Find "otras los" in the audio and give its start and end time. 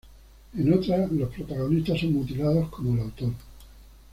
0.73-1.29